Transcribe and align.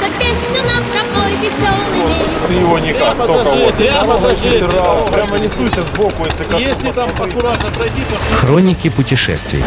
За 0.00 0.08
песню 0.18 0.62
нам 0.66 0.82
пропой 0.84 1.32
веселыми. 1.36 2.48
Ты 2.48 2.54
его 2.54 2.78
никак, 2.78 3.14
Прямо 3.16 3.26
только 3.26 3.44
покажи, 3.44 3.64
вот. 3.64 3.74
прямо 3.74 4.14
покажи. 4.18 4.50
Прямо, 4.68 5.06
прямо 5.06 5.38
несуйся 5.38 5.82
сбоку, 5.84 6.24
если 6.24 6.44
коснусь. 6.44 6.62
Если 6.62 6.90
там 6.92 7.08
аккуратно 7.10 7.70
пройти, 7.70 8.02
то 8.10 8.36
Хроники 8.36 8.88
путешествий. 8.90 9.62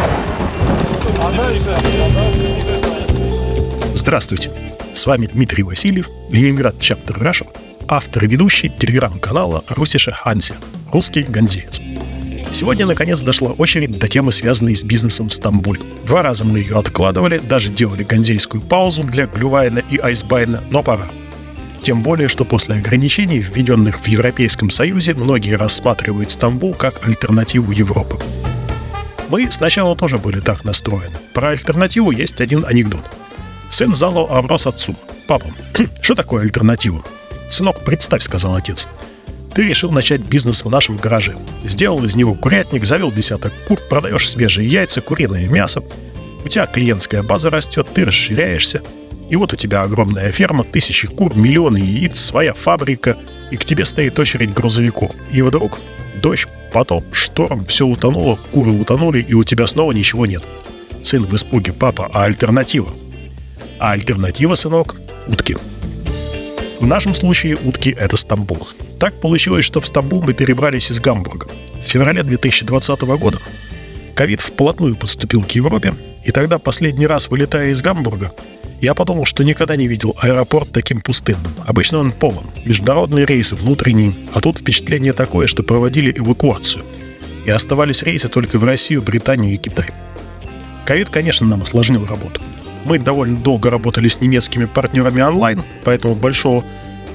Здравствуйте! 3.94 4.50
С 4.94 5.06
вами 5.06 5.26
Дмитрий 5.26 5.62
Васильев, 5.62 6.08
Ленинград 6.30 6.80
Chapter 6.80 7.18
Russia, 7.18 7.46
автор 7.88 8.24
и 8.24 8.26
ведущий 8.26 8.68
телеграм-канала 8.68 9.64
Russische 9.68 10.12
Hanse, 10.12 10.54
русский 10.92 11.22
ганзеец. 11.22 11.80
Сегодня, 12.50 12.86
наконец, 12.86 13.20
дошла 13.20 13.52
очередь 13.52 13.98
до 13.98 14.08
темы, 14.08 14.32
связанной 14.32 14.74
с 14.74 14.82
бизнесом 14.82 15.28
в 15.28 15.34
Стамбуле. 15.34 15.82
Два 16.06 16.22
раза 16.22 16.44
мы 16.44 16.58
ее 16.58 16.78
откладывали, 16.78 17.38
даже 17.38 17.70
делали 17.70 18.04
ганзейскую 18.04 18.62
паузу 18.62 19.04
для 19.04 19.26
Glühwein 19.26 19.74
а 19.74 19.80
и 19.90 19.98
Айсбайна, 19.98 20.62
но 20.70 20.82
пора. 20.82 21.08
Тем 21.82 22.02
более, 22.02 22.28
что 22.28 22.44
после 22.44 22.76
ограничений, 22.76 23.38
введенных 23.38 24.00
в 24.00 24.06
Европейском 24.06 24.70
Союзе, 24.70 25.14
многие 25.14 25.56
рассматривают 25.56 26.30
Стамбул 26.30 26.74
как 26.74 27.06
альтернативу 27.06 27.70
Европы. 27.70 28.18
Мы 29.28 29.50
сначала 29.52 29.94
тоже 29.94 30.18
были 30.18 30.40
так 30.40 30.64
настроены. 30.64 31.16
Про 31.34 31.50
альтернативу 31.50 32.10
есть 32.10 32.40
один 32.40 32.64
анекдот. 32.66 33.02
Сын 33.70 33.94
Зало 33.94 34.26
оброс 34.28 34.66
отцу. 34.66 34.96
Папа, 35.26 35.46
что 36.00 36.14
такое 36.14 36.42
альтернатива? 36.42 37.04
Сынок, 37.50 37.84
представь, 37.84 38.22
сказал 38.22 38.56
отец. 38.56 38.88
Ты 39.54 39.64
решил 39.64 39.90
начать 39.90 40.20
бизнес 40.20 40.64
в 40.64 40.70
нашем 40.70 40.96
гараже. 40.96 41.36
Сделал 41.64 42.04
из 42.04 42.14
него 42.14 42.34
курятник, 42.34 42.84
завел 42.84 43.10
десяток 43.10 43.52
кур, 43.66 43.80
продаешь 43.88 44.28
свежие 44.28 44.68
яйца, 44.68 45.00
куриное 45.00 45.48
мясо. 45.48 45.82
У 46.44 46.48
тебя 46.48 46.66
клиентская 46.66 47.22
база 47.22 47.50
растет, 47.50 47.88
ты 47.92 48.04
расширяешься. 48.04 48.82
И 49.28 49.36
вот 49.36 49.52
у 49.52 49.56
тебя 49.56 49.82
огромная 49.82 50.30
ферма, 50.32 50.64
тысячи 50.64 51.06
кур, 51.06 51.36
миллионы 51.36 51.78
яиц, 51.78 52.18
своя 52.18 52.54
фабрика, 52.54 53.16
и 53.50 53.56
к 53.56 53.64
тебе 53.64 53.84
стоит 53.84 54.18
очередь 54.18 54.54
грузовиков. 54.54 55.14
И 55.32 55.42
вдруг 55.42 55.78
дождь, 56.22 56.48
потоп, 56.72 57.04
шторм, 57.12 57.64
все 57.66 57.86
утонуло, 57.86 58.38
куры 58.52 58.70
утонули, 58.70 59.20
и 59.20 59.34
у 59.34 59.44
тебя 59.44 59.66
снова 59.66 59.92
ничего 59.92 60.26
нет. 60.26 60.42
Сын 61.02 61.24
в 61.24 61.34
испуге, 61.34 61.72
папа, 61.72 62.10
а 62.12 62.24
альтернатива? 62.24 62.88
А 63.78 63.92
альтернатива, 63.92 64.54
сынок, 64.54 64.96
утки. 65.26 65.56
В 66.80 66.86
нашем 66.86 67.14
случае 67.14 67.56
утки— 67.56 67.94
это 67.98 68.16
Стамбул. 68.16 68.68
Так 68.98 69.14
получилось, 69.20 69.64
что 69.64 69.80
в 69.80 69.86
Стамбул 69.86 70.22
мы 70.22 70.34
перебрались 70.34 70.90
из 70.90 71.00
Гамбурга 71.00 71.46
в 71.80 71.84
феврале 71.84 72.22
2020 72.22 73.00
года. 73.02 73.38
Ковид 74.14 74.40
вплотную 74.40 74.96
подступил 74.96 75.44
к 75.44 75.52
Европе, 75.52 75.94
и 76.24 76.32
тогда 76.32 76.58
последний 76.58 77.06
раз, 77.06 77.30
вылетая 77.30 77.70
из 77.70 77.80
Гамбурга, 77.80 78.32
я 78.80 78.94
подумал, 78.94 79.24
что 79.24 79.44
никогда 79.44 79.76
не 79.76 79.88
видел 79.88 80.16
аэропорт 80.20 80.70
таким 80.72 81.00
пустынным. 81.00 81.52
Обычно 81.66 81.98
он 81.98 82.12
полон. 82.12 82.44
Международные 82.64 83.26
рейсы, 83.26 83.54
внутренние. 83.54 84.14
А 84.34 84.40
тут 84.40 84.58
впечатление 84.58 85.12
такое, 85.12 85.46
что 85.46 85.62
проводили 85.62 86.16
эвакуацию. 86.16 86.84
И 87.44 87.50
оставались 87.50 88.02
рейсы 88.02 88.28
только 88.28 88.58
в 88.58 88.64
Россию, 88.64 89.02
Британию 89.02 89.54
и 89.54 89.56
Китай. 89.56 89.90
Ковид, 90.84 91.10
конечно, 91.10 91.46
нам 91.46 91.62
осложнил 91.62 92.06
работу. 92.06 92.40
Мы 92.84 92.98
довольно 92.98 93.36
долго 93.36 93.70
работали 93.70 94.08
с 94.08 94.20
немецкими 94.20 94.66
партнерами 94.66 95.22
онлайн, 95.22 95.62
поэтому 95.84 96.14
большого 96.14 96.64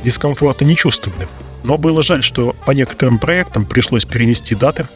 дискомфорта 0.04 0.66
не 0.66 0.76
чувствовали. 0.76 1.28
Но 1.64 1.78
было 1.78 2.04
жаль, 2.04 2.24
что 2.24 2.56
по 2.66 2.72
некоторым 2.72 3.20
проектам 3.20 3.66
пришлось 3.66 4.06
перенести 4.06 4.56
даты, 4.56 4.88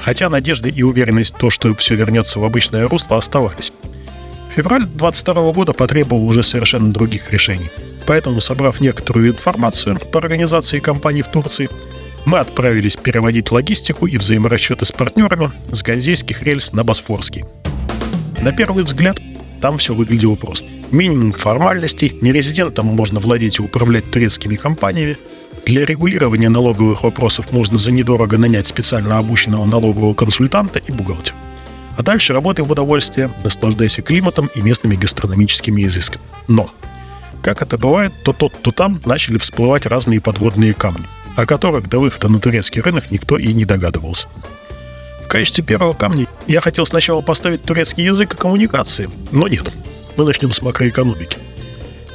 хотя 0.00 0.28
надежды 0.28 0.70
и 0.70 0.82
уверенность 0.82 1.34
в 1.34 1.38
то, 1.38 1.50
что 1.50 1.74
все 1.74 1.94
вернется 1.94 2.40
в 2.40 2.44
обычное 2.44 2.88
русло, 2.88 3.16
оставались. 3.16 3.72
Февраль 4.54 4.86
22 4.86 5.52
года 5.52 5.72
потребовал 5.72 6.26
уже 6.26 6.42
совершенно 6.42 6.92
других 6.92 7.32
решений. 7.32 7.70
Поэтому, 8.06 8.40
собрав 8.40 8.80
некоторую 8.80 9.28
информацию 9.28 9.98
по 10.12 10.18
организации 10.18 10.78
компаний 10.78 11.22
в 11.22 11.28
Турции, 11.28 11.68
мы 12.24 12.38
отправились 12.38 12.96
переводить 12.96 13.52
логистику 13.52 14.06
и 14.06 14.16
взаиморасчеты 14.16 14.84
с 14.84 14.92
партнерами 14.92 15.50
с 15.70 15.82
ганзейских 15.82 16.42
рельс 16.42 16.72
на 16.72 16.84
Босфорский. 16.84 17.44
На 18.40 18.52
первый 18.52 18.84
взгляд, 18.84 19.18
там 19.60 19.78
все 19.78 19.94
выглядело 19.94 20.34
просто. 20.34 20.66
Минимум 20.90 21.32
формальностей, 21.32 22.16
нерезидентам 22.20 22.86
можно 22.86 23.20
владеть 23.20 23.58
и 23.58 23.62
управлять 23.62 24.10
турецкими 24.10 24.56
компаниями, 24.56 25.18
для 25.66 25.84
регулирования 25.84 26.48
налоговых 26.48 27.02
вопросов 27.02 27.52
можно 27.52 27.76
за 27.76 27.90
недорого 27.90 28.38
нанять 28.38 28.68
специально 28.68 29.18
обученного 29.18 29.64
налогового 29.64 30.14
консультанта 30.14 30.78
и 30.78 30.92
бухгалтера. 30.92 31.36
А 31.96 32.02
дальше 32.04 32.32
работай 32.32 32.64
в 32.64 32.70
удовольствие, 32.70 33.30
наслаждайся 33.42 34.00
климатом 34.00 34.48
и 34.54 34.62
местными 34.62 34.94
гастрономическими 34.94 35.84
изысками. 35.84 36.22
Но, 36.46 36.70
как 37.42 37.62
это 37.62 37.78
бывает, 37.78 38.12
то 38.22 38.32
тут, 38.32 38.54
то 38.62 38.70
там 38.70 39.00
начали 39.04 39.38
всплывать 39.38 39.86
разные 39.86 40.20
подводные 40.20 40.72
камни, 40.72 41.04
о 41.34 41.46
которых 41.46 41.88
до 41.88 41.98
выхода 41.98 42.28
на 42.28 42.38
турецкий 42.38 42.80
рынок 42.80 43.10
никто 43.10 43.36
и 43.36 43.52
не 43.52 43.64
догадывался. 43.64 44.28
В 45.24 45.28
качестве 45.28 45.64
первого 45.64 45.94
камня 45.94 46.28
я 46.46 46.60
хотел 46.60 46.86
сначала 46.86 47.22
поставить 47.22 47.64
турецкий 47.64 48.04
язык 48.04 48.34
и 48.34 48.36
коммуникации, 48.36 49.10
но 49.32 49.48
нет. 49.48 49.72
Мы 50.16 50.24
начнем 50.24 50.52
с 50.52 50.62
макроэкономики. 50.62 51.38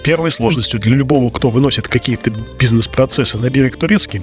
Первой 0.03 0.31
сложностью 0.31 0.79
для 0.79 0.95
любого, 0.95 1.29
кто 1.29 1.50
выносит 1.50 1.88
какие-то 1.88 2.31
бизнес-процессы 2.59 3.38
на 3.38 3.50
берег 3.50 3.78
турецкий, 3.78 4.22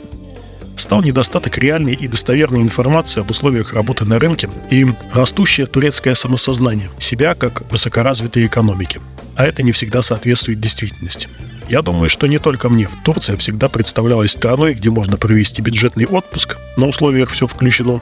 стал 0.77 1.03
недостаток 1.03 1.57
реальной 1.59 1.95
и 1.95 2.09
достоверной 2.09 2.63
информации 2.63 3.21
об 3.21 3.31
условиях 3.31 3.75
работы 3.75 4.05
на 4.05 4.19
рынке 4.19 4.49
и 4.71 4.87
растущее 5.13 5.67
турецкое 5.67 6.15
самосознание 6.15 6.91
себя 6.99 7.35
как 7.35 7.71
высокоразвитой 7.71 8.47
экономики. 8.47 9.01
А 9.37 9.47
это 9.47 9.63
не 9.63 9.73
всегда 9.73 10.03
соответствует 10.03 10.61
действительности. 10.61 11.29
Я 11.69 11.83
думаю, 11.83 12.09
что 12.09 12.27
не 12.27 12.39
только 12.39 12.69
мне. 12.69 12.89
Турция 13.05 13.37
всегда 13.37 13.69
представлялась 13.69 14.33
страной, 14.33 14.75
где 14.75 14.91
можно 14.91 15.17
провести 15.17 15.63
бюджетный 15.63 16.07
отпуск, 16.07 16.57
на 16.77 16.89
условиях 16.89 17.31
все 17.31 17.47
включено, 17.47 18.01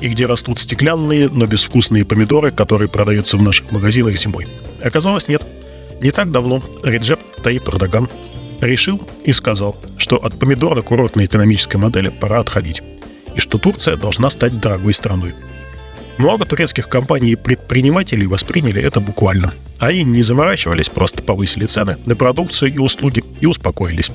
и 0.00 0.08
где 0.08 0.26
растут 0.26 0.58
стеклянные, 0.58 1.28
но 1.28 1.46
безвкусные 1.46 2.04
помидоры, 2.04 2.50
которые 2.50 2.88
продаются 2.88 3.36
в 3.36 3.42
наших 3.42 3.70
магазинах 3.70 4.18
зимой. 4.18 4.48
Оказалось, 4.82 5.28
нет. 5.28 5.42
Не 6.00 6.12
так 6.12 6.30
давно 6.30 6.62
Реджеп 6.82 7.20
Таип 7.42 7.68
Эрдоган 7.68 8.08
решил 8.60 9.00
и 9.24 9.32
сказал, 9.32 9.76
что 9.98 10.16
от 10.16 10.34
помидорно-курортной 10.34 11.26
экономической 11.26 11.76
модели 11.76 12.08
пора 12.08 12.40
отходить, 12.40 12.82
и 13.34 13.40
что 13.40 13.58
Турция 13.58 13.96
должна 13.96 14.30
стать 14.30 14.60
дорогой 14.60 14.94
страной. 14.94 15.34
Много 16.16 16.44
турецких 16.46 16.88
компаний 16.88 17.32
и 17.32 17.36
предпринимателей 17.36 18.26
восприняли 18.26 18.82
это 18.82 19.00
буквально. 19.00 19.54
Они 19.78 20.04
не 20.04 20.22
заморачивались, 20.22 20.88
просто 20.88 21.22
повысили 21.22 21.66
цены 21.66 21.96
на 22.06 22.16
продукцию 22.16 22.74
и 22.74 22.78
услуги 22.78 23.24
и 23.40 23.46
успокоились. 23.46 24.10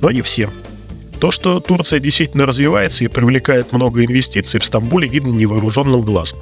Но 0.00 0.10
не 0.10 0.22
все. 0.22 0.50
То, 1.20 1.30
что 1.30 1.60
Турция 1.60 2.00
действительно 2.00 2.46
развивается 2.46 3.04
и 3.04 3.08
привлекает 3.08 3.72
много 3.72 4.04
инвестиций, 4.04 4.60
в 4.60 4.64
Стамбуле 4.64 5.08
видно 5.08 5.32
невооруженным 5.32 6.02
глазом. 6.02 6.38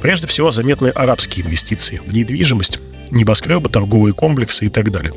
Прежде 0.00 0.26
всего 0.26 0.50
заметны 0.50 0.88
арабские 0.88 1.46
инвестиции 1.46 2.00
в 2.04 2.12
недвижимость, 2.12 2.80
небоскребы, 3.10 3.68
торговые 3.68 4.12
комплексы 4.12 4.66
и 4.66 4.68
так 4.68 4.90
далее. 4.90 5.12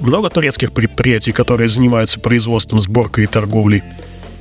Много 0.00 0.30
турецких 0.30 0.72
предприятий, 0.72 1.32
которые 1.32 1.68
занимаются 1.68 2.20
производством, 2.20 2.80
сборкой 2.80 3.24
и 3.24 3.26
торговлей 3.26 3.82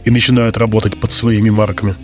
и 0.05 0.09
начинают 0.09 0.57
работать 0.57 0.99
под 0.99 1.11
своими 1.11 1.49
марками. 1.49 1.95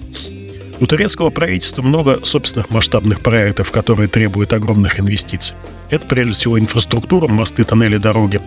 У 0.82 0.88
турецкого 0.88 1.30
правительства 1.30 1.82
много 1.82 2.20
собственных 2.24 2.70
масштабных 2.70 3.22
проектов, 3.22 3.72
которые 3.72 4.10
требуют 4.10 4.52
огромных 4.52 5.00
инвестиций. 5.00 5.56
Это 5.90 6.06
прежде 6.06 6.34
всего 6.34 6.60
инфраструктура, 6.60 7.30
мосты, 7.30 7.64
тоннели, 7.64 7.98
дороги. 7.98 8.42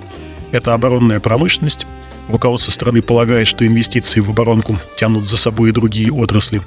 Это 0.53 0.75
оборонная 0.75 1.21
промышленность. 1.21 1.87
Руководство 2.29 2.71
страны 2.71 3.01
полагает, 3.01 3.49
что 3.49 3.67
инвестиции 3.67 4.21
в 4.21 4.29
оборонку 4.29 4.77
тянут 4.99 5.27
за 5.27 5.39
собой 5.39 5.71
и 5.71 5.73
другие 5.73 6.13
отрасли. 6.13 6.61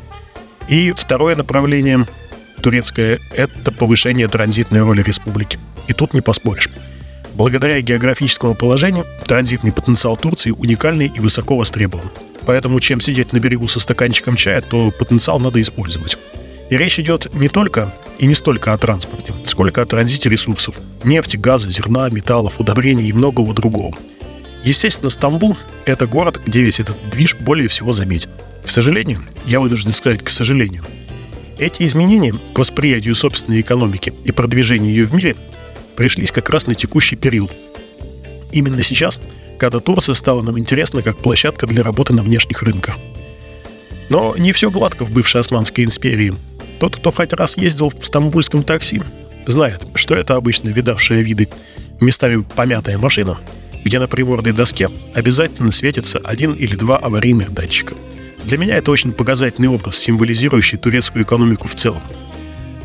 И 0.67 0.93
второе 0.93 1.35
направление 1.35 2.07
турецкое– 2.61 3.19
это 3.35 3.71
повышение 3.71 4.27
транзитной 4.27 4.81
роли 4.81 5.01
республики. 5.01 5.59
И 5.87 5.93
тут 5.93 6.13
не 6.13 6.21
поспоришь. 6.21 6.69
Благодаря 7.33 7.81
географическому 7.81 8.55
положению, 8.55 9.05
транзитный 9.25 9.71
потенциал 9.71 10.15
Турции 10.15 10.51
уникальный 10.51 11.11
и 11.13 11.19
высоко 11.19 11.57
востребован. 11.57 12.09
Поэтому 12.45 12.79
чем 12.79 13.01
сидеть 13.01 13.33
на 13.33 13.39
берегу 13.39 13.67
со 13.67 13.79
стаканчиком 13.79 14.35
чая, 14.35 14.61
то 14.61 14.91
потенциал 14.91 15.39
надо 15.39 15.61
использовать. 15.61 16.17
И 16.69 16.77
речь 16.77 16.99
идет 16.99 17.33
не 17.33 17.49
только 17.49 17.93
и 18.17 18.25
не 18.25 18.35
столько 18.35 18.73
о 18.73 18.77
транспорте, 18.77 19.33
сколько 19.45 19.81
о 19.81 19.85
транзите 19.85 20.29
ресурсов– 20.29 20.75
нефти, 21.03 21.37
газа, 21.37 21.69
зерна, 21.69 22.09
металлов, 22.09 22.59
удобрений 22.59 23.09
и 23.09 23.13
многого 23.13 23.53
другого. 23.53 23.97
Естественно, 24.63 25.09
Стамбул– 25.09 25.57
это 25.85 26.07
город, 26.07 26.39
где 26.45 26.61
весь 26.61 26.79
этот 26.79 26.95
движ 27.09 27.35
более 27.35 27.67
всего 27.67 27.93
заметен. 27.93 28.29
К 28.63 28.69
сожалению, 28.69 29.23
я 29.45 29.59
вынужден 29.59 29.91
сказать 29.91 30.23
к 30.23 30.29
сожалению, 30.29 30.85
эти 31.61 31.83
изменения 31.83 32.33
к 32.53 32.59
восприятию 32.59 33.13
собственной 33.13 33.61
экономики 33.61 34.13
и 34.23 34.31
продвижению 34.31 34.91
ее 34.91 35.05
в 35.05 35.13
мире 35.13 35.35
пришлись 35.95 36.31
как 36.31 36.49
раз 36.49 36.65
на 36.65 36.73
текущий 36.73 37.15
период. 37.15 37.51
Именно 38.51 38.83
сейчас, 38.83 39.19
когда 39.59 39.79
Турция 39.79 40.15
стала 40.15 40.41
нам 40.41 40.57
интересна 40.57 41.03
как 41.03 41.17
площадка 41.17 41.67
для 41.67 41.83
работы 41.83 42.13
на 42.13 42.23
внешних 42.23 42.63
рынках. 42.63 42.97
Но 44.09 44.35
не 44.35 44.51
все 44.53 44.71
гладко 44.71 45.05
в 45.05 45.11
бывшей 45.11 45.39
Османской 45.39 45.83
империи. 45.83 46.33
Тот, 46.79 46.95
кто 46.95 47.11
хоть 47.11 47.31
раз 47.33 47.57
ездил 47.57 47.89
в 47.89 48.03
стамбульском 48.03 48.63
такси, 48.63 49.01
знает, 49.45 49.83
что 49.93 50.15
это 50.15 50.35
обычно 50.35 50.69
видавшая 50.69 51.21
виды 51.21 51.47
местами 51.99 52.43
помятая 52.55 52.97
машина, 52.97 53.37
где 53.85 53.99
на 53.99 54.07
приборной 54.07 54.51
доске 54.51 54.89
обязательно 55.13 55.71
светится 55.71 56.17
один 56.23 56.53
или 56.53 56.75
два 56.75 56.97
аварийных 56.97 57.53
датчика. 57.53 57.93
Для 58.45 58.57
меня 58.57 58.77
это 58.77 58.91
очень 58.91 59.11
показательный 59.11 59.69
образ, 59.69 59.97
символизирующий 59.97 60.77
турецкую 60.77 61.23
экономику 61.23 61.67
в 61.67 61.75
целом. 61.75 62.01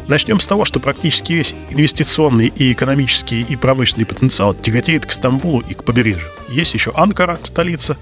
Начнем 0.08 0.38
с 0.38 0.46
того, 0.46 0.64
что 0.64 0.78
практически 0.78 1.32
весь 1.32 1.54
инвестиционный 1.70 2.52
и 2.54 2.72
экономический 2.72 3.42
и 3.42 3.56
промышленный 3.56 4.06
потенциал 4.06 4.54
тяготеет 4.54 5.06
к 5.06 5.10
Стамбулу 5.10 5.60
и 5.68 5.74
к 5.74 5.82
побережью. 5.82 6.28
Есть 6.48 6.74
еще 6.74 6.92
Анкара, 6.94 7.38
столица, 7.42 7.96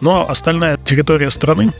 но 0.00 0.28
остальная 0.28 0.78
территория 0.78 1.30
страны 1.30 1.72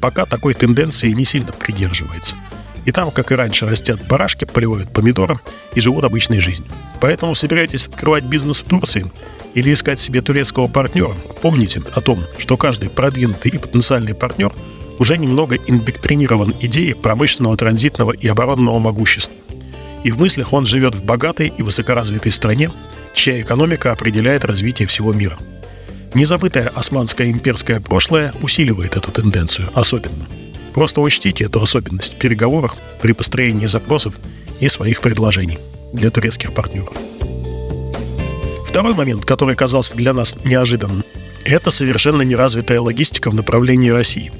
пока 0.00 0.26
такой 0.26 0.52
тенденции 0.52 1.10
не 1.12 1.24
сильно 1.24 1.52
придерживается. 1.52 2.36
И 2.84 2.92
там, 2.92 3.10
как 3.10 3.30
и 3.30 3.36
раньше, 3.36 3.66
растят 3.66 4.04
барашки, 4.06 4.44
поливают 4.44 4.92
помидоры 4.92 5.38
и 5.74 5.80
живут 5.80 6.04
обычной 6.04 6.40
жизнью. 6.40 6.68
Поэтому 7.00 7.34
собираетесь 7.34 7.86
открывать 7.86 8.24
бизнес 8.24 8.60
в 8.60 8.64
Турции 8.64 9.10
или 9.54 9.72
искать 9.72 10.00
себе 10.00 10.22
турецкого 10.22 10.68
партнера, 10.68 11.14
помните 11.40 11.82
о 11.92 12.00
том, 12.00 12.20
что 12.38 12.56
каждый 12.56 12.90
продвинутый 12.90 13.50
и 13.50 13.58
потенциальный 13.58 14.14
партнер 14.14 14.52
уже 14.98 15.18
немного 15.18 15.56
индоктринирован 15.56 16.54
идеей 16.60 16.94
промышленного, 16.94 17.56
транзитного 17.56 18.12
и 18.12 18.28
оборонного 18.28 18.78
могущества. 18.78 19.34
И 20.04 20.10
в 20.10 20.18
мыслях 20.18 20.52
он 20.52 20.66
живет 20.66 20.94
в 20.94 21.04
богатой 21.04 21.52
и 21.56 21.62
высокоразвитой 21.62 22.32
стране, 22.32 22.70
чья 23.14 23.40
экономика 23.40 23.92
определяет 23.92 24.44
развитие 24.44 24.88
всего 24.88 25.12
мира. 25.12 25.36
Незабытое 26.14 26.68
османское 26.68 27.30
имперское 27.30 27.80
прошлое 27.80 28.32
усиливает 28.42 28.96
эту 28.96 29.10
тенденцию 29.10 29.70
особенно. 29.74 30.26
Просто 30.74 31.00
учтите 31.00 31.44
эту 31.44 31.62
особенность 31.62 32.14
в 32.14 32.18
переговорах 32.18 32.76
при 33.00 33.12
построении 33.12 33.66
запросов 33.66 34.14
и 34.60 34.68
своих 34.68 35.00
предложений 35.00 35.58
для 35.92 36.10
турецких 36.10 36.52
партнеров. 36.52 37.11
Второй 38.72 38.94
момент, 38.94 39.26
который 39.26 39.54
казался 39.54 39.94
для 39.94 40.14
нас 40.14 40.34
неожиданным, 40.44 41.04
это 41.44 41.70
совершенно 41.70 42.22
неразвитая 42.22 42.80
логистика 42.80 43.30
в 43.30 43.34
направлении 43.34 43.90
России. 43.90 44.32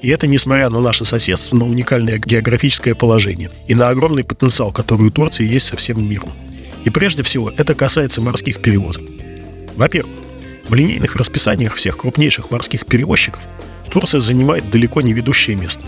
И 0.00 0.10
это 0.10 0.28
несмотря 0.28 0.70
на 0.70 0.78
наше 0.78 1.04
соседство, 1.04 1.56
на 1.56 1.66
уникальное 1.66 2.18
географическое 2.18 2.94
положение 2.94 3.50
и 3.66 3.74
на 3.74 3.88
огромный 3.88 4.22
потенциал, 4.22 4.70
который 4.70 5.08
у 5.08 5.10
Турции 5.10 5.44
есть 5.44 5.66
со 5.66 5.76
всем 5.76 6.08
миром. 6.08 6.30
И 6.84 6.90
прежде 6.90 7.24
всего 7.24 7.50
это 7.50 7.74
касается 7.74 8.22
морских 8.22 8.62
перевозок. 8.62 9.02
Во-первых, 9.74 10.14
в 10.68 10.72
линейных 10.72 11.16
расписаниях 11.16 11.74
всех 11.74 11.96
крупнейших 11.96 12.52
морских 12.52 12.86
перевозчиков 12.86 13.42
Турция 13.90 14.20
занимает 14.20 14.70
далеко 14.70 15.00
не 15.00 15.12
ведущее 15.12 15.56
место. 15.56 15.82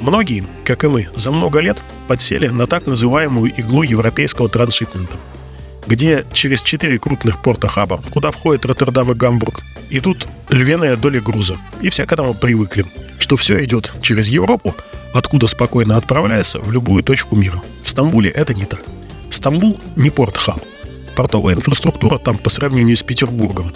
Многие, 0.00 0.44
как 0.64 0.84
и 0.84 0.86
мы, 0.86 1.08
за 1.16 1.32
много 1.32 1.58
лет 1.58 1.82
подсели 2.06 2.46
на 2.46 2.68
так 2.68 2.86
называемую 2.86 3.52
иглу 3.56 3.82
европейского 3.82 4.48
трансшипмента, 4.48 5.16
где 5.86 6.24
через 6.32 6.62
четыре 6.62 6.98
крупных 6.98 7.42
порта 7.42 7.68
хаба, 7.68 8.00
куда 8.10 8.30
входят 8.30 8.66
Роттердам 8.66 9.12
и 9.12 9.14
Гамбург, 9.14 9.62
идут 9.90 10.26
львиная 10.48 10.96
доля 10.96 11.20
груза, 11.20 11.58
и 11.80 11.90
все 11.90 12.06
к 12.06 12.12
этому 12.12 12.34
привыкли, 12.34 12.86
что 13.18 13.36
все 13.36 13.62
идет 13.64 13.92
через 14.02 14.28
Европу, 14.28 14.74
откуда 15.12 15.46
спокойно 15.46 15.96
отправляется 15.96 16.60
в 16.60 16.70
любую 16.72 17.02
точку 17.02 17.36
мира. 17.36 17.62
В 17.82 17.90
Стамбуле 17.90 18.30
это 18.30 18.54
не 18.54 18.64
так. 18.64 18.82
Стамбул 19.30 19.80
не 19.96 20.10
порт-хаб. 20.10 20.60
Портовая 21.16 21.54
инфраструктура 21.54 22.18
там 22.18 22.38
по 22.38 22.50
сравнению 22.50 22.96
с 22.96 23.02
Петербургом 23.02 23.72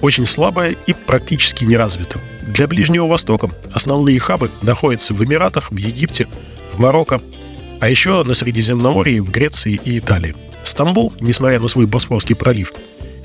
очень 0.00 0.26
слабая 0.26 0.76
и 0.86 0.92
практически 0.92 1.64
не 1.64 1.76
развита. 1.76 2.18
Для 2.42 2.66
Ближнего 2.66 3.06
Востока 3.06 3.50
основные 3.72 4.18
хабы 4.18 4.50
находятся 4.62 5.14
в 5.14 5.22
Эмиратах, 5.22 5.70
в 5.70 5.76
Египте, 5.76 6.26
в 6.72 6.78
Марокко, 6.78 7.20
а 7.80 7.88
еще 7.88 8.22
на 8.24 8.34
Средиземноморье, 8.34 9.22
в 9.22 9.30
Греции 9.30 9.80
и 9.84 9.98
Италии. 9.98 10.34
Стамбул, 10.64 11.12
несмотря 11.20 11.60
на 11.60 11.68
свой 11.68 11.86
Босфорский 11.86 12.36
пролив, 12.36 12.72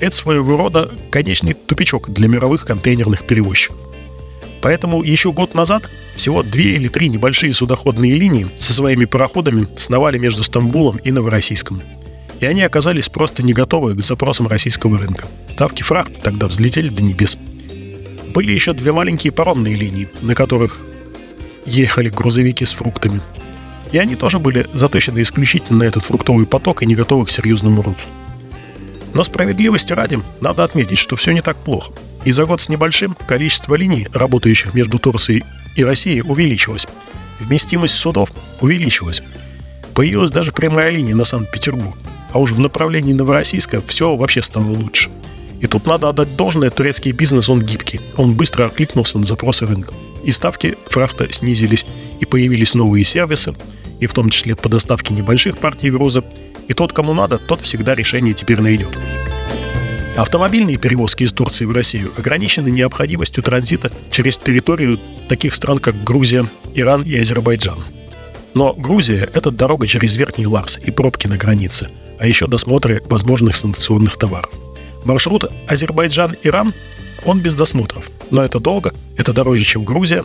это 0.00 0.14
своего 0.14 0.56
рода 0.56 0.90
конечный 1.10 1.54
тупичок 1.54 2.10
для 2.10 2.28
мировых 2.28 2.64
контейнерных 2.66 3.26
перевозчиков. 3.26 3.76
Поэтому 4.62 5.02
еще 5.02 5.32
год 5.32 5.54
назад 5.54 5.88
всего 6.16 6.42
две 6.42 6.74
или 6.74 6.88
три 6.88 7.08
небольшие 7.08 7.54
судоходные 7.54 8.14
линии 8.14 8.48
со 8.56 8.72
своими 8.72 9.04
пароходами 9.04 9.68
сновали 9.76 10.18
между 10.18 10.42
Стамбулом 10.42 10.96
и 10.96 11.12
Новороссийском– 11.12 11.82
и 12.40 12.46
они 12.46 12.62
оказались 12.62 13.08
просто 13.08 13.42
не 13.42 13.52
готовы 13.52 13.94
к 13.94 14.00
запросам 14.00 14.46
российского 14.48 14.98
рынка. 14.98 15.26
Ставки 15.50 15.82
фрахт 15.82 16.22
тогда 16.22 16.48
взлетели 16.48 16.88
до 16.88 17.02
небес. 17.02 17.38
Были 18.34 18.52
еще 18.52 18.72
две 18.74 18.92
маленькие 18.92 19.32
паромные 19.32 19.74
линии, 19.74 20.08
на 20.20 20.34
которых 20.34 20.80
ехали 21.64 22.08
грузовики 22.08 22.64
с 22.64 22.72
фруктами. 22.72 23.20
И 23.92 23.98
они 23.98 24.16
тоже 24.16 24.38
были 24.38 24.66
заточены 24.72 25.22
исключительно 25.22 25.80
на 25.80 25.84
этот 25.84 26.04
фруктовый 26.04 26.46
поток 26.46 26.82
и 26.82 26.86
не 26.86 26.94
готовы 26.94 27.26
к 27.26 27.30
серьезному 27.30 27.82
росту. 27.82 28.08
Но 29.14 29.24
справедливости 29.24 29.92
ради, 29.92 30.20
надо 30.40 30.64
отметить, 30.64 30.98
что 30.98 31.16
все 31.16 31.32
не 31.32 31.40
так 31.40 31.56
плохо. 31.56 31.92
И 32.24 32.32
за 32.32 32.44
год 32.44 32.60
с 32.60 32.68
небольшим 32.68 33.16
количество 33.26 33.74
линий, 33.74 34.08
работающих 34.12 34.74
между 34.74 34.98
Турцией 34.98 35.44
и 35.76 35.84
Россией, 35.84 36.22
увеличилось. 36.22 36.86
Вместимость 37.40 37.94
судов 37.94 38.30
увеличилась. 38.60 39.22
Появилась 39.94 40.30
даже 40.30 40.52
прямая 40.52 40.90
линия 40.90 41.14
на 41.14 41.24
Санкт-Петербург 41.24 41.96
а 42.36 42.38
уж 42.38 42.52
в 42.52 42.58
направлении 42.58 43.14
Новороссийска 43.14 43.80
все 43.86 44.14
вообще 44.14 44.42
стало 44.42 44.66
лучше. 44.66 45.08
И 45.62 45.66
тут 45.66 45.86
надо 45.86 46.10
отдать 46.10 46.36
должное, 46.36 46.68
турецкий 46.68 47.12
бизнес, 47.12 47.48
он 47.48 47.62
гибкий. 47.62 48.02
Он 48.18 48.34
быстро 48.34 48.66
откликнулся 48.66 49.18
на 49.18 49.24
запросы 49.24 49.64
рынка. 49.64 49.94
И 50.22 50.32
ставки 50.32 50.76
фрахта 50.86 51.32
снизились, 51.32 51.86
и 52.20 52.24
появились 52.24 52.74
новые 52.74 53.04
сервисы, 53.04 53.54
и 54.00 54.06
в 54.06 54.12
том 54.12 54.30
числе 54.30 54.56
по 54.56 54.68
доставке 54.68 55.14
небольших 55.14 55.58
партий 55.58 55.90
груза. 55.90 56.24
И 56.68 56.74
тот, 56.74 56.92
кому 56.92 57.14
надо, 57.14 57.38
тот 57.38 57.62
всегда 57.62 57.94
решение 57.94 58.34
теперь 58.34 58.60
найдет. 58.60 58.98
Автомобильные 60.16 60.78
перевозки 60.78 61.24
из 61.24 61.32
Турции 61.32 61.64
в 61.64 61.72
Россию 61.72 62.10
ограничены 62.16 62.68
необходимостью 62.68 63.42
транзита 63.42 63.90
через 64.10 64.38
территорию 64.38 64.98
таких 65.28 65.54
стран, 65.54 65.78
как 65.78 66.02
Грузия, 66.02 66.48
Иран 66.74 67.02
и 67.02 67.18
Азербайджан. 67.18 67.84
Но 68.54 68.72
Грузия– 68.72 69.28
это 69.34 69.50
дорога 69.50 69.86
через 69.86 70.16
Верхний 70.16 70.46
Ларс 70.46 70.78
и 70.82 70.90
пробки 70.90 71.26
на 71.26 71.36
границе– 71.36 71.90
а 72.18 72.26
еще 72.26 72.46
досмотры 72.46 73.02
возможных 73.08 73.56
санкционных 73.56 74.16
товаров. 74.16 74.50
Маршрут 75.04 75.44
Азербайджан-Иран, 75.68 76.74
он 77.24 77.40
без 77.40 77.54
досмотров, 77.54 78.10
но 78.30 78.44
это 78.44 78.60
долго, 78.60 78.92
это 79.16 79.32
дороже, 79.32 79.64
чем 79.64 79.84
Грузия. 79.84 80.24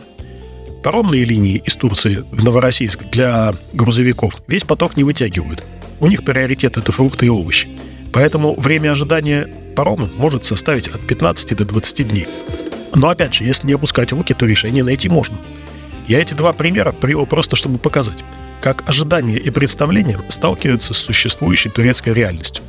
Паромные 0.82 1.24
линии 1.24 1.62
из 1.64 1.76
Турции 1.76 2.24
в 2.30 2.44
Новороссийск 2.44 3.04
для 3.10 3.54
грузовиков 3.72 4.34
весь 4.46 4.64
поток 4.64 4.96
не 4.96 5.04
вытягивают. 5.04 5.64
У 6.00 6.06
них 6.08 6.24
приоритет 6.24 6.76
это 6.76 6.90
фрукты 6.92 7.26
и 7.26 7.28
овощи. 7.28 7.68
Поэтому 8.12 8.54
время 8.58 8.92
ожидания 8.92 9.48
парома 9.76 10.10
может 10.16 10.44
составить 10.44 10.88
от 10.88 11.00
15 11.06 11.56
до 11.56 11.64
20 11.64 12.08
дней. 12.08 12.26
Но 12.94 13.08
опять 13.08 13.34
же, 13.34 13.44
если 13.44 13.66
не 13.66 13.74
опускать 13.74 14.12
руки, 14.12 14.34
то 14.34 14.44
решение 14.44 14.84
найти 14.84 15.08
можно. 15.08 15.38
Я 16.08 16.20
эти 16.20 16.34
два 16.34 16.52
примера 16.52 16.92
привел 16.92 17.26
просто, 17.26 17.56
чтобы 17.56 17.78
показать– 17.78 18.18
как 18.62 18.88
ожидания 18.88 19.38
и 19.38 19.50
представления 19.50 20.18
сталкиваются 20.28 20.94
с 20.94 20.98
существующей 20.98 21.68
турецкой 21.68 22.14
реальностью. 22.14 22.62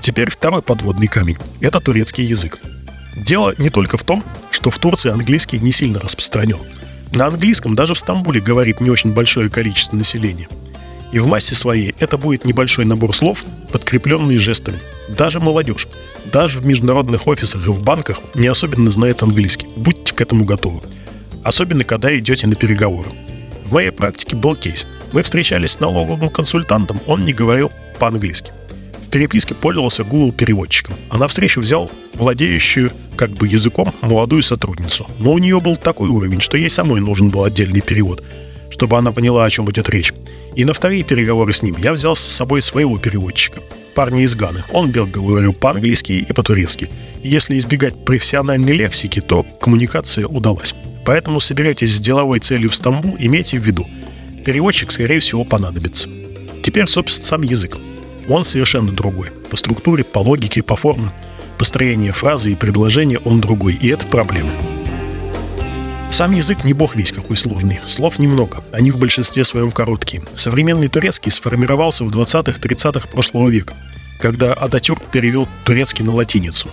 Теперь 0.00 0.30
второй 0.30 0.62
подводный 0.62 1.08
камень– 1.08 1.36
это 1.60 1.80
турецкий 1.80 2.24
язык. 2.24 2.60
Дело 3.16 3.54
не 3.58 3.68
только 3.68 3.98
в 3.98 4.04
том, 4.04 4.24
что 4.52 4.70
в 4.70 4.78
Турции 4.78 5.10
английский 5.10 5.58
не 5.58 5.72
сильно 5.72 5.98
распространен. 5.98 6.58
На 7.12 7.26
английском 7.26 7.74
даже 7.74 7.94
в 7.94 7.98
Стамбуле 7.98 8.40
говорит 8.40 8.80
не 8.80 8.90
очень 8.90 9.12
большое 9.12 9.50
количество 9.50 9.96
населения. 9.96 10.48
И 11.12 11.18
в 11.18 11.26
массе 11.26 11.54
своей 11.54 11.94
это 11.98 12.16
будет 12.16 12.44
небольшой 12.44 12.84
набор 12.84 13.14
слов, 13.14 13.44
подкрепленный 13.72 14.38
жестами. 14.38 14.78
Даже 15.08 15.40
молодежь, 15.40 15.88
даже 16.32 16.60
в 16.60 16.66
международных 16.66 17.26
офисах 17.26 17.66
и 17.66 17.70
в 17.70 17.82
банках 17.82 18.20
не 18.34 18.46
особенно 18.46 18.90
знает 18.90 19.22
английский. 19.22 19.66
Будьте 19.76 20.14
к 20.14 20.20
этому 20.20 20.44
готовы. 20.44 20.82
Особенно, 21.42 21.84
когда 21.84 22.16
идете 22.16 22.46
на 22.46 22.54
переговоры. 22.54 23.08
В 23.64 23.72
моей 23.72 23.90
практике 23.90 24.36
был 24.36 24.54
кейс– 24.54 24.86
мы 25.12 25.22
встречались 25.22 25.72
с 25.72 25.80
налоговым 25.80 26.28
консультантом, 26.28 27.00
он 27.06 27.24
не 27.24 27.32
говорил 27.32 27.70
по-английски. 27.98 28.52
Переписке 29.10 29.54
пользовался 29.54 30.04
Google 30.04 30.32
переводчиком, 30.32 30.94
а 31.08 31.18
на 31.18 31.28
встречу 31.28 31.60
взял 31.60 31.90
владеющую 32.14 32.92
как 33.16 33.30
бы 33.30 33.48
языком 33.48 33.92
молодую 34.02 34.42
сотрудницу. 34.42 35.06
Но 35.18 35.32
у 35.32 35.38
нее 35.38 35.60
был 35.60 35.76
такой 35.76 36.08
уровень, 36.08 36.40
что 36.40 36.56
ей 36.56 36.70
самой 36.70 37.00
нужен 37.00 37.28
был 37.30 37.44
отдельный 37.44 37.80
перевод, 37.80 38.22
чтобы 38.70 38.96
она 38.96 39.12
поняла, 39.12 39.44
о 39.44 39.50
чем 39.50 39.64
будет 39.64 39.88
речь. 39.88 40.12
И 40.54 40.64
на 40.64 40.72
вторые 40.72 41.02
переговоры 41.02 41.52
с 41.52 41.62
ним 41.62 41.76
я 41.78 41.92
взял 41.92 42.16
с 42.16 42.20
собой 42.20 42.62
своего 42.62 42.98
переводчика, 42.98 43.60
парня 43.94 44.22
из 44.22 44.34
Ганы. 44.34 44.64
Он 44.72 44.90
бел 44.90 45.06
говорил 45.06 45.52
по-английски 45.52 46.12
и 46.12 46.32
по-турецки. 46.32 46.90
Если 47.22 47.58
избегать 47.58 48.04
профессиональной 48.04 48.72
лексики, 48.72 49.20
то 49.20 49.44
коммуникация 49.60 50.26
удалась. 50.26 50.74
Поэтому 51.04 51.40
соберетесь 51.40 51.96
с 51.96 52.00
деловой 52.00 52.40
целью 52.40 52.70
в 52.70 52.74
Стамбул, 52.74 53.16
имейте 53.18 53.58
в 53.58 53.62
виду– 53.62 53.86
переводчик, 54.44 54.90
скорее 54.90 55.20
всего, 55.20 55.44
понадобится. 55.44 56.08
Теперь, 56.62 56.86
собственно, 56.86 57.26
сам 57.26 57.42
язык. 57.42 57.76
Он 58.30 58.44
совершенно 58.44 58.92
другой. 58.92 59.30
По 59.50 59.56
структуре, 59.56 60.04
по 60.04 60.20
логике, 60.20 60.62
по 60.62 60.76
форме. 60.76 61.10
Построение 61.58 62.12
фразы 62.12 62.52
и 62.52 62.54
предложения 62.54 63.18
он 63.18 63.40
другой, 63.40 63.74
и 63.74 63.88
это 63.88 64.06
проблема. 64.06 64.50
Сам 66.12 66.32
язык 66.32 66.62
не 66.64 66.72
бог 66.72 66.94
весь 66.94 67.12
какой 67.12 67.36
сложный. 67.36 67.80
Слов 67.88 68.20
немного, 68.20 68.62
они 68.72 68.92
в 68.92 68.98
большинстве 68.98 69.44
своем 69.44 69.72
короткие. 69.72 70.22
Современный 70.36 70.88
турецкий 70.88 71.32
сформировался 71.32 72.04
в 72.04 72.08
20-30-х 72.08 73.08
прошлого 73.08 73.48
века, 73.48 73.74
когда 74.20 74.54
Ататюрк 74.54 75.02
перевел 75.06 75.48
турецкий 75.64 76.04
на 76.04 76.14
латиницу. 76.14 76.68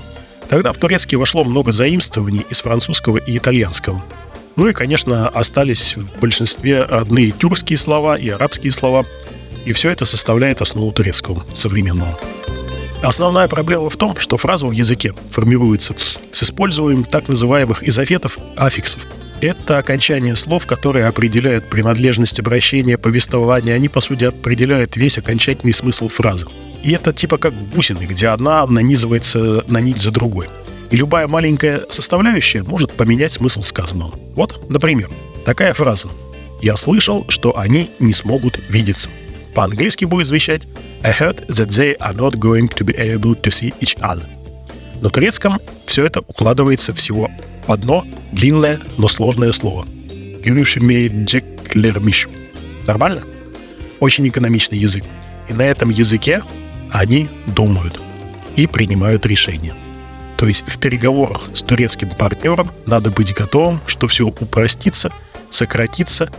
Тогда 0.49 0.73
в 0.73 0.77
турецкий 0.77 1.17
вошло 1.17 1.43
много 1.43 1.71
заимствований 1.71 2.45
из 2.49 2.61
французского 2.61 3.17
и 3.17 3.35
итальянского. 3.37 4.03
Ну 4.55 4.67
и, 4.67 4.73
конечно, 4.73 5.27
остались 5.29 5.97
в 5.97 6.19
большинстве 6.19 6.83
родные 6.83 7.31
тюркские 7.31 7.77
слова 7.77 8.15
и 8.15 8.29
арабские 8.29 8.71
слова, 8.71 9.05
и 9.67 9.73
все 9.73 9.89
это 9.89 10.05
составляет 10.05 10.61
основу 10.61 10.93
турецкого 10.93 11.45
современного. 11.53 12.17
Основная 13.03 13.49
проблема 13.49 13.89
в 13.89 13.97
том, 13.97 14.15
что 14.17 14.37
фраза 14.37 14.65
в 14.65 14.71
языке 14.71 15.13
формируется 15.31 15.93
с 16.31 16.43
использованием 16.43 17.03
так 17.03 17.27
называемых 17.27 17.83
изофетов, 17.83 18.37
аффиксов. 18.55 19.01
Это 19.41 19.77
окончание 19.77 20.37
слов, 20.37 20.65
которые 20.65 21.05
определяют 21.05 21.69
принадлежность 21.69 22.39
обращения, 22.39 22.97
повествования. 22.97 23.75
Они, 23.75 23.89
по 23.89 23.99
сути, 23.99 24.23
определяют 24.23 24.95
весь 24.95 25.17
окончательный 25.17 25.73
смысл 25.73 26.07
фразы. 26.07 26.47
И 26.81 26.93
это 26.93 27.11
типа 27.11 27.37
как 27.37 27.53
бусины, 27.53 28.05
где 28.05 28.29
одна 28.29 28.65
нанизывается 28.65 29.65
на 29.67 29.81
нить 29.81 30.01
за 30.01 30.11
другой. 30.11 30.47
И 30.91 30.95
любая 30.95 31.27
маленькая 31.27 31.81
составляющая 31.89 32.63
может 32.63 32.93
поменять 32.93 33.33
смысл 33.33 33.61
сказанного. 33.63 34.13
Вот, 34.33 34.69
например, 34.69 35.09
такая 35.45 35.73
фраза. 35.73 36.07
«Я 36.61 36.77
слышал, 36.77 37.25
что 37.27 37.59
они 37.59 37.91
не 37.99 38.13
смогут 38.13 38.59
видеться». 38.69 39.09
По-английски 39.57 40.05
будет 40.05 40.27
звучать 40.27 40.61
I 41.01 41.11
heard 41.11 41.47
that 41.47 41.69
they 41.69 41.97
are 41.97 42.13
not 42.15 42.37
going 42.37 42.67
to 42.75 42.85
be 42.85 42.95
able 42.95 43.33
to 43.41 43.49
see 43.49 43.73
each 43.81 43.97
other. 44.01 44.27
На 45.01 45.09
турецком 45.09 45.59
все 45.87 46.05
это 46.05 46.19
укладывается 46.19 46.93
всего 46.93 47.31
в 47.65 47.71
одно 47.71 48.05
длинное, 48.31 48.79
но 48.99 49.07
сложное 49.07 49.51
слово. 49.53 49.87
Görüşmeyeceklermiş. 50.43 52.27
Нормально? 52.85 53.23
Очень 53.99 54.27
экономичный 54.27 54.77
язык. 54.77 55.03
И 55.49 55.53
на 55.53 55.63
этом 55.63 55.89
языке 55.89 56.43
они 56.91 57.27
думают 57.47 57.99
и 58.55 58.67
принимают 58.67 59.25
решения. 59.25 59.73
То 60.37 60.47
есть 60.47 60.65
в 60.67 60.77
переговорах 60.77 61.49
с 61.55 61.63
турецким 61.63 62.09
партнером 62.09 62.69
надо 62.85 63.09
быть 63.09 63.33
готовым, 63.33 63.81
что 63.87 64.07
все 64.07 64.27
упростится, 64.27 65.11
сократится, 65.49 66.29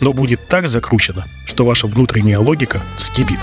но 0.00 0.12
будет 0.12 0.46
так 0.48 0.68
закручено, 0.68 1.24
что 1.46 1.64
ваша 1.64 1.86
внутренняя 1.86 2.38
логика 2.38 2.80
вскипит. 2.98 3.38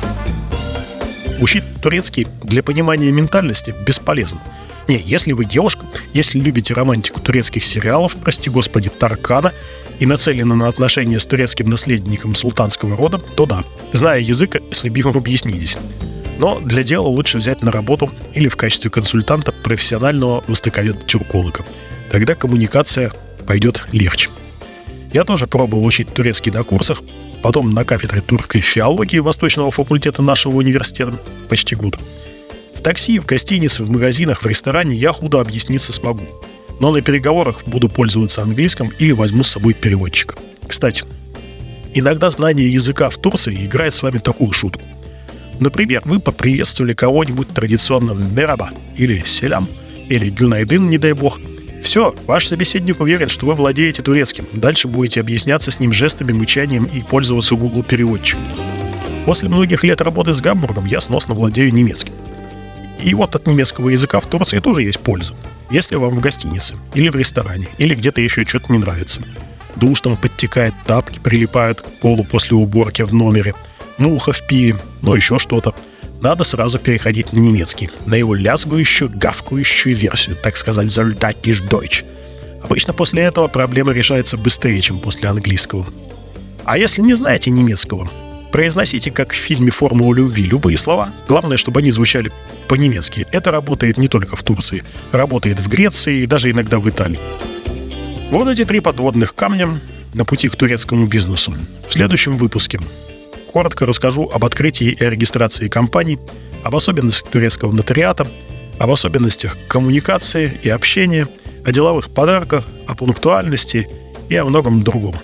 Учить 1.39 1.63
турецкий 1.81 2.27
для 2.43 2.63
понимания 2.63 3.11
ментальности 3.11 3.73
бесполезно. 3.85 4.39
Не, 4.87 5.01
если 5.01 5.31
вы 5.31 5.45
девушка, 5.45 5.85
если 6.13 6.39
любите 6.39 6.73
романтику 6.73 7.19
турецких 7.21 7.63
сериалов, 7.63 8.15
прости 8.15 8.49
господи, 8.49 8.89
Таркана, 8.89 9.53
и 9.99 10.05
нацелены 10.05 10.55
на 10.55 10.67
отношения 10.67 11.19
с 11.19 11.25
турецким 11.25 11.69
наследником 11.69 12.35
султанского 12.35 12.97
рода, 12.97 13.19
то 13.19 13.45
да, 13.45 13.63
зная 13.91 14.19
язык, 14.19 14.57
с 14.71 14.83
любимым 14.83 15.17
объяснитесь. 15.17 15.77
Но 16.39 16.59
для 16.59 16.83
дела 16.83 17.07
лучше 17.07 17.37
взять 17.37 17.61
на 17.61 17.71
работу 17.71 18.11
или 18.33 18.47
в 18.47 18.55
качестве 18.55 18.89
консультанта 18.89 19.51
профессионального 19.51 20.43
востоковеда-тюрколога. 20.47 21.63
Тогда 22.11 22.35
коммуникация 22.35 23.11
пойдет 23.45 23.85
легче. 23.91 24.29
Я 25.13 25.23
тоже 25.25 25.45
пробовал 25.45 25.85
учить 25.85 26.11
турецкий 26.11 26.51
на 26.51 26.63
курсах, 26.63 27.03
потом 27.43 27.71
на 27.71 27.85
кафедре 27.85 28.19
туркой 28.19 28.61
филологии 28.61 29.19
Восточного 29.19 29.69
факультета 29.69 30.23
нашего 30.23 30.55
университета 30.55 31.19
почти 31.49 31.75
год. 31.75 31.99
В 32.75 32.81
такси, 32.81 33.19
в 33.19 33.25
гостинице, 33.27 33.83
в 33.83 33.91
магазинах, 33.91 34.41
в 34.41 34.47
ресторане 34.47 34.95
я 34.95 35.13
худо 35.13 35.39
объясниться 35.39 35.93
смогу. 35.93 36.25
Но 36.79 36.91
на 36.91 37.03
переговорах 37.03 37.63
буду 37.67 37.89
пользоваться 37.89 38.41
английским 38.41 38.91
или 38.97 39.11
возьму 39.11 39.43
с 39.43 39.51
собой 39.51 39.75
переводчика. 39.75 40.35
Кстати, 40.67 41.05
иногда 41.93 42.31
знание 42.31 42.67
языка 42.67 43.11
в 43.11 43.17
Турции 43.17 43.67
играет 43.67 43.93
с 43.93 44.01
вами 44.01 44.17
такую 44.17 44.51
шутку. 44.51 44.81
Например, 45.59 46.01
вы 46.05 46.19
поприветствовали 46.19 46.93
кого-нибудь 46.93 47.49
традиционным 47.49 48.33
«мераба» 48.33 48.71
или 48.97 49.21
«селям» 49.27 49.69
или 50.09 50.31
«гюнайдын», 50.31 50.89
не 50.89 50.97
дай 50.97 51.13
бог– 51.13 51.39
все, 51.83 52.15
ваш 52.25 52.47
собеседник 52.47 52.99
уверен, 52.99 53.29
что 53.29 53.45
вы 53.45 53.53
владеете 53.53 54.01
турецким. 54.01 54.47
Дальше 54.53 54.87
будете 54.87 55.19
объясняться 55.19 55.69
с 55.69 55.79
ним 55.79 55.93
жестами, 55.93 56.31
мычанием 56.31 56.85
и 56.85 57.01
пользоваться 57.01 57.55
Google 57.55 57.83
переводчиком. 57.83 58.41
После 59.25 59.49
многих 59.49 59.83
лет 59.83 60.01
работы 60.01 60.33
с 60.33 60.41
Гамбургом 60.41 60.85
я 60.85 61.01
сносно 61.01 61.33
владею 61.35 61.73
немецким. 61.73 62.13
И 63.01 63.13
вот 63.13 63.35
от 63.35 63.47
немецкого 63.47 63.89
языка 63.89 64.19
в 64.19 64.25
Турции 64.25 64.59
тоже 64.59 64.83
есть 64.83 64.99
польза. 64.99 65.35
Если 65.69 65.95
вам 65.95 66.15
в 66.15 66.21
гостинице, 66.21 66.75
или 66.93 67.09
в 67.09 67.15
ресторане, 67.15 67.67
или 67.77 67.95
где-то 67.95 68.21
еще 68.21 68.43
что-то 68.45 68.71
не 68.71 68.79
нравится. 68.79 69.21
Душ 69.75 70.01
там 70.01 70.17
подтекает, 70.17 70.73
тапки 70.85 71.19
прилипают 71.19 71.81
к 71.81 71.85
полу 71.99 72.23
после 72.23 72.55
уборки 72.55 73.01
в 73.01 73.13
номере, 73.13 73.53
муха 73.97 74.31
в 74.31 74.45
пиве, 74.47 74.79
ну 75.01 75.15
еще 75.15 75.37
что-то– 75.37 75.75
надо 76.23 76.45
сразу 76.45 76.79
переходить 76.79 77.33
на 77.33 77.39
немецкий, 77.39 77.89
на 78.05 78.15
его 78.15 78.33
лязгующую, 78.33 79.11
гавкающую 79.13 79.93
версию, 79.93 80.37
так 80.41 80.55
сказать, 80.55 80.89
«Зольдатиш 80.89 81.61
Deutsch». 81.61 82.05
Обычно 82.63 82.93
после 82.93 83.23
этого 83.23 83.49
проблема 83.49 83.91
решается 83.91 84.37
быстрее, 84.37 84.81
чем 84.81 84.99
после 84.99 85.27
английского. 85.27 85.85
А 86.63 86.77
если 86.77 87.01
не 87.01 87.13
знаете 87.13 87.51
немецкого, 87.51 88.09
произносите, 88.53 89.11
как 89.11 89.33
в 89.33 89.35
фильме 89.35 89.69
«Формула 89.69 90.15
любви», 90.15 90.43
любые 90.43 90.77
слова. 90.77 91.09
Главное, 91.27 91.57
чтобы 91.57 91.81
они 91.81 91.91
звучали 91.91 92.31
по-немецки. 92.69 93.27
Это 93.31 93.51
работает 93.51 93.97
не 93.97 94.07
только 94.07 94.37
в 94.37 94.43
Турции. 94.43 94.81
Работает 95.11 95.59
в 95.59 95.67
Греции 95.67 96.21
и 96.21 96.25
даже 96.25 96.49
иногда 96.49 96.79
в 96.79 96.87
Италии. 96.89 97.19
Вот 98.31 98.47
эти 98.47 98.63
три 98.63 98.79
подводных 98.79 99.35
камня 99.35 99.77
на 100.13 100.23
пути 100.23 100.47
к 100.47 100.55
турецкому 100.55 101.05
бизнесу. 101.05 101.53
В 101.89 101.91
следующем 101.93 102.37
выпуске 102.37 102.79
коротко 103.53 103.85
расскажу 103.85 104.29
об 104.33 104.43
открытии 104.45 104.97
и 104.99 105.05
регистрации 105.05 105.67
компаний, 105.67 106.17
об 106.63 106.75
особенностях 106.75 107.29
турецкого 107.29 107.71
нотариата, 107.71 108.27
об 108.79 108.89
особенностях 108.89 109.55
коммуникации 109.67 110.59
и 110.63 110.69
общения, 110.69 111.27
о 111.63 111.71
деловых 111.71 112.09
подарках, 112.09 112.65
о 112.87 112.95
пунктуальности 112.95 113.87
и 114.27 114.35
о 114.35 114.45
многом 114.45 114.81
другом. 114.81 115.15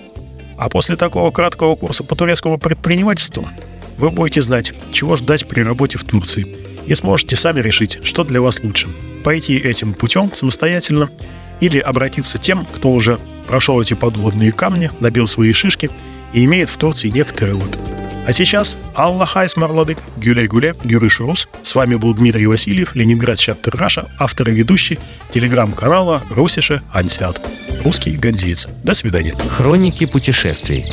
А 0.56 0.68
после 0.68 0.96
такого 0.96 1.30
краткого 1.32 1.74
курса 1.74 2.04
по 2.04 2.14
турецкому 2.14 2.58
предпринимательству 2.58 3.48
вы 3.98 4.10
будете 4.10 4.42
знать, 4.42 4.72
чего 4.92 5.16
ждать 5.16 5.48
при 5.48 5.62
работе 5.62 5.98
в 5.98 6.04
Турции, 6.04 6.46
и 6.86 6.94
сможете 6.94 7.36
сами 7.36 7.60
решить, 7.60 7.98
что 8.04 8.24
для 8.24 8.40
вас 8.40 8.62
лучше– 8.62 8.88
пойти 9.24 9.58
этим 9.58 9.92
путем 9.92 10.30
самостоятельно 10.34 11.10
или 11.60 11.78
обратиться 11.78 12.38
тем, 12.38 12.64
кто 12.64 12.90
уже 12.90 13.18
прошел 13.46 13.80
эти 13.80 13.94
подводные 13.94 14.52
камни, 14.52 14.90
набил 15.00 15.26
свои 15.26 15.52
шишки 15.52 15.90
и 16.32 16.44
имеет 16.44 16.70
в 16.70 16.76
Турции 16.76 17.08
некоторый 17.08 17.54
опыт. 17.54 17.99
А 18.30 18.32
сейчас 18.32 18.78
Allaha 18.94 19.30
ısmarladık, 19.30 19.98
güle 20.18 20.46
güle, 20.46 20.76
görüşürüz. 20.84 21.48
С 21.64 21.74
вами 21.74 21.96
был 21.96 22.14
Дмитрий 22.14 22.46
Васильев, 22.46 22.94
Ленинград 22.94 23.40
Chapter 23.40 23.74
Russia, 23.74 24.06
автор 24.20 24.50
и 24.50 24.52
ведущий 24.52 25.00
телеграм-канала 25.30 26.22
Русише 26.30 26.80
Ансиат. 26.92 27.40
Русский 27.82 28.12
Ганзиец. 28.12 28.68
До 28.84 28.94
свидания. 28.94 29.34
Хроники 29.34 30.06
путешествий. 30.06 30.86